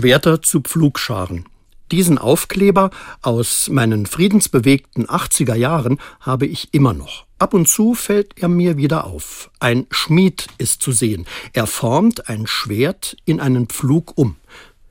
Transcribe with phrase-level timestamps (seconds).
[0.00, 1.44] Schwerter zu Pflugscharen.
[1.92, 7.26] Diesen Aufkleber aus meinen friedensbewegten 80er Jahren habe ich immer noch.
[7.38, 9.50] Ab und zu fällt er mir wieder auf.
[9.60, 11.26] Ein Schmied ist zu sehen.
[11.52, 14.36] Er formt ein Schwert in einen Pflug um.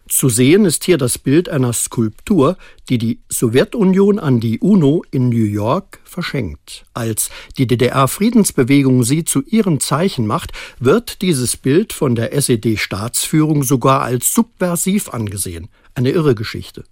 [0.10, 2.58] Zu sehen ist hier das Bild einer Skulptur,
[2.90, 6.84] die die Sowjetunion an die UNO in New York verschenkt.
[6.96, 7.30] Als
[7.60, 14.34] die DDR-Friedensbewegung sie zu ihrem Zeichen macht, wird dieses Bild von der SED-Staatsführung sogar als
[14.34, 15.70] subversiv angesehen.
[15.94, 16.86] Eine irre Geschichte.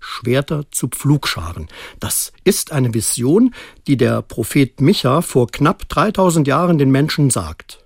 [0.00, 1.68] Schwerter zu Pflugscharen.
[2.00, 3.54] Das ist eine Vision,
[3.86, 7.82] die der Prophet Micha vor knapp 3000 Jahren den Menschen sagt.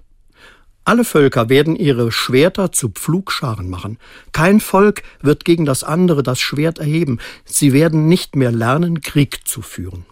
[0.84, 3.98] Alle Völker werden ihre Schwerter zu Pflugscharen machen.
[4.32, 7.18] Kein Volk wird gegen das andere das Schwert erheben.
[7.44, 10.06] Sie werden nicht mehr lernen, Krieg zu führen.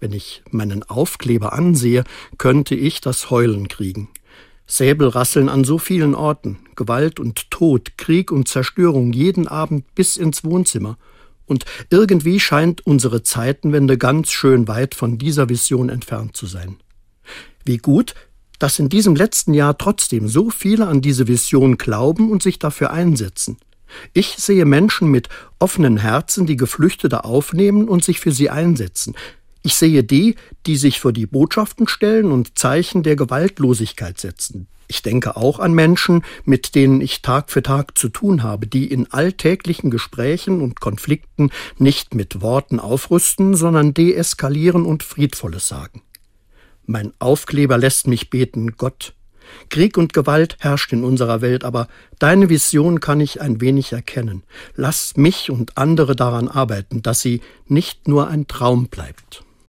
[0.00, 2.02] Wenn ich meinen Aufkleber ansehe,
[2.36, 4.08] könnte ich das Heulen kriegen.
[4.66, 10.16] Säbel rasseln an so vielen Orten, Gewalt und Tod, Krieg und Zerstörung jeden Abend bis
[10.16, 10.98] ins Wohnzimmer.
[11.46, 16.78] Und irgendwie scheint unsere Zeitenwende ganz schön weit von dieser Vision entfernt zu sein.
[17.64, 18.14] Wie gut,
[18.62, 22.92] dass in diesem letzten Jahr trotzdem so viele an diese Vision glauben und sich dafür
[22.92, 23.56] einsetzen.
[24.12, 29.16] Ich sehe Menschen mit offenen Herzen, die Geflüchtete aufnehmen und sich für sie einsetzen.
[29.62, 34.68] Ich sehe die, die sich vor die Botschaften stellen und Zeichen der Gewaltlosigkeit setzen.
[34.86, 38.86] Ich denke auch an Menschen, mit denen ich Tag für Tag zu tun habe, die
[38.86, 46.02] in alltäglichen Gesprächen und Konflikten nicht mit Worten aufrüsten, sondern deeskalieren und Friedvolles sagen.
[46.86, 49.14] Mein Aufkleber lässt mich beten, Gott.
[49.68, 54.42] Krieg und Gewalt herrscht in unserer Welt, aber deine Vision kann ich ein wenig erkennen.
[54.76, 59.41] Lass mich und andere daran arbeiten, dass sie nicht nur ein Traum bleibt.